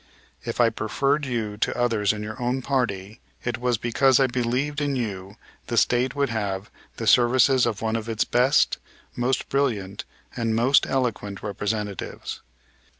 [0.43, 4.81] If I preferred you to others in your own party it was because I believed
[4.81, 5.35] in you
[5.67, 8.79] the State would have the services of one of its best,
[9.15, 12.41] most brilliant and most eloquent representatives.